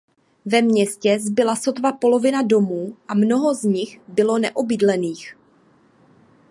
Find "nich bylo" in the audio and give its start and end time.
3.63-4.37